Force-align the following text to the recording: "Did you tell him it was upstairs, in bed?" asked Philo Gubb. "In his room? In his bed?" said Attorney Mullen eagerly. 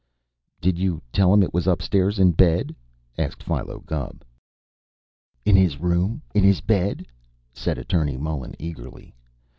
"Did 0.61 0.79
you 0.79 1.03
tell 1.13 1.31
him 1.31 1.43
it 1.43 1.53
was 1.53 1.67
upstairs, 1.67 2.17
in 2.17 2.31
bed?" 2.31 2.75
asked 3.19 3.43
Philo 3.43 3.81
Gubb. 3.81 4.23
"In 5.45 5.55
his 5.55 5.79
room? 5.79 6.23
In 6.33 6.43
his 6.43 6.59
bed?" 6.59 7.05
said 7.53 7.77
Attorney 7.77 8.17
Mullen 8.17 8.55
eagerly. 8.57 9.13